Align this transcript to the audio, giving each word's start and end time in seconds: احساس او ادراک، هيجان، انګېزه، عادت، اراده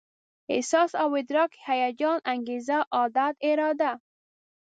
احساس 0.55 0.91
او 1.03 1.09
ادراک، 1.21 1.51
هيجان، 1.67 2.17
انګېزه، 2.33 2.77
عادت، 2.95 3.35
اراده 3.49 3.91